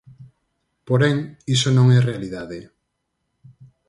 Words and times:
Porén, 0.87 1.17
iso 1.55 1.69
non 1.77 1.87
é 1.97 1.99
realidade. 2.09 2.59